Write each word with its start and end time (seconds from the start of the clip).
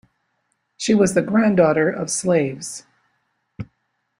She 0.77 0.95
was 0.95 1.13
the 1.13 1.21
granddaughter 1.21 1.87
of 1.87 2.09
slaves. 2.09 2.87